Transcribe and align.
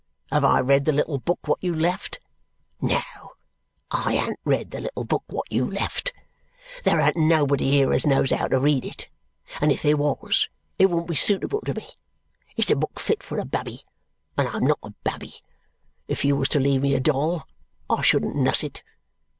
Have 0.31 0.43
I 0.43 0.61
read 0.61 0.85
the 0.85 0.91
little 0.91 1.19
book 1.19 1.47
wot 1.47 1.59
you 1.61 1.75
left? 1.75 2.17
No, 2.81 3.03
I 3.91 4.15
an't 4.17 4.39
read 4.43 4.71
the 4.71 4.79
little 4.79 5.03
book 5.03 5.23
wot 5.29 5.45
you 5.51 5.69
left. 5.69 6.11
There 6.83 6.99
an't 6.99 7.17
nobody 7.17 7.69
here 7.69 7.93
as 7.93 8.07
knows 8.07 8.31
how 8.31 8.47
to 8.47 8.59
read 8.59 8.83
it; 8.83 9.11
and 9.61 9.71
if 9.71 9.83
there 9.83 9.95
wos, 9.97 10.49
it 10.79 10.87
wouldn't 10.89 11.09
be 11.09 11.13
suitable 11.15 11.61
to 11.67 11.75
me. 11.75 11.85
It's 12.57 12.71
a 12.71 12.75
book 12.75 12.99
fit 12.99 13.21
for 13.21 13.37
a 13.37 13.45
babby, 13.45 13.83
and 14.39 14.47
I'm 14.47 14.65
not 14.65 14.79
a 14.81 14.89
babby. 15.03 15.35
If 16.07 16.25
you 16.25 16.35
was 16.35 16.49
to 16.49 16.59
leave 16.59 16.81
me 16.81 16.95
a 16.95 16.99
doll, 16.99 17.45
I 17.87 18.01
shouldn't 18.01 18.35
nuss 18.35 18.63
it. 18.63 18.81